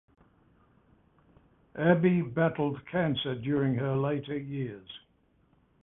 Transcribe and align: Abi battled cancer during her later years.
Abi 1.77 2.23
battled 2.23 2.83
cancer 2.87 3.35
during 3.35 3.75
her 3.75 3.95
later 3.95 4.35
years. 4.35 4.89